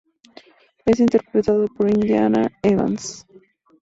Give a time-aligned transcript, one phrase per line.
[0.83, 3.23] Es interpretada por Indiana Evans.